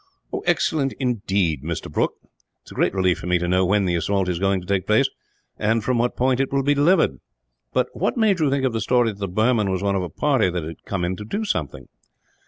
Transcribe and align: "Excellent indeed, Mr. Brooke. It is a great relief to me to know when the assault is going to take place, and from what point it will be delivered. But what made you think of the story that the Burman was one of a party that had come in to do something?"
"Excellent 0.47 0.93
indeed, 0.93 1.61
Mr. 1.61 1.87
Brooke. 1.91 2.15
It 2.23 2.29
is 2.65 2.71
a 2.71 2.73
great 2.73 2.95
relief 2.95 3.21
to 3.21 3.27
me 3.27 3.37
to 3.37 3.47
know 3.47 3.67
when 3.67 3.85
the 3.85 3.93
assault 3.93 4.27
is 4.29 4.39
going 4.39 4.59
to 4.59 4.65
take 4.65 4.87
place, 4.87 5.07
and 5.59 5.83
from 5.83 5.99
what 5.99 6.15
point 6.15 6.39
it 6.39 6.51
will 6.51 6.63
be 6.63 6.73
delivered. 6.73 7.19
But 7.71 7.89
what 7.93 8.17
made 8.17 8.39
you 8.39 8.49
think 8.49 8.65
of 8.65 8.73
the 8.73 8.81
story 8.81 9.11
that 9.11 9.19
the 9.19 9.27
Burman 9.27 9.69
was 9.69 9.83
one 9.83 9.95
of 9.95 10.01
a 10.01 10.09
party 10.09 10.49
that 10.49 10.63
had 10.63 10.85
come 10.85 11.05
in 11.05 11.17
to 11.17 11.23
do 11.23 11.45
something?" 11.45 11.87